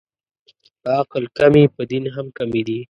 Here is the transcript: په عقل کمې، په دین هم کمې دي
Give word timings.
په 0.81 0.89
عقل 1.01 1.23
کمې، 1.37 1.63
په 1.75 1.81
دین 1.91 2.03
هم 2.15 2.27
کمې 2.37 2.61
دي 2.67 2.77